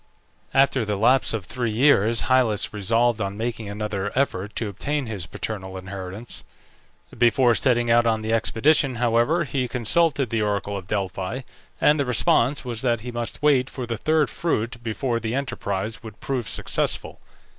After 0.51 0.83
the 0.83 0.95
lapse 0.95 1.31
of 1.31 1.45
three 1.45 1.69
years 1.69 2.21
Hyllus 2.21 2.73
resolved 2.73 3.21
on 3.21 3.37
making 3.37 3.69
another 3.69 4.11
effort 4.17 4.55
to 4.55 4.67
obtain 4.67 5.05
his 5.05 5.27
paternal 5.27 5.77
inheritance. 5.77 6.43
Before 7.15 7.53
setting 7.53 7.91
out 7.91 8.07
on 8.07 8.23
the 8.23 8.33
expedition, 8.33 8.95
however, 8.95 9.43
he 9.43 9.67
consulted 9.67 10.31
the 10.31 10.41
oracle 10.41 10.75
of 10.75 10.87
Delphi, 10.87 11.41
and 11.79 11.99
the 11.99 12.05
response 12.05 12.65
was, 12.65 12.81
that 12.81 13.01
he 13.01 13.11
must 13.11 13.43
wait 13.43 13.69
for 13.69 13.85
the 13.85 13.95
third 13.95 14.31
fruit 14.31 14.81
before 14.81 15.19
the 15.19 15.35
enterprise 15.35 16.01
would 16.01 16.19
prove 16.19 16.49
successful. 16.49 17.19